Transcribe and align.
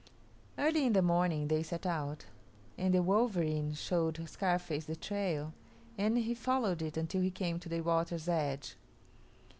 Early 0.57 0.83
in 0.83 0.93
the 0.93 1.03
morning 1.03 1.47
they 1.47 1.61
set 1.61 1.85
out, 1.85 2.25
and 2.75 2.91
the 2.91 3.03
wolverene 3.03 3.73
showed 3.75 4.27
Scarface 4.27 4.85
the 4.85 4.95
trail, 4.95 5.53
and 5.95 6.17
he 6.17 6.33
followed 6.33 6.81
it 6.81 6.97
until 6.97 7.21
he 7.21 7.29
came 7.29 7.59
to 7.59 7.69
the 7.69 7.81
water's 7.81 8.27
edge. 8.27 8.77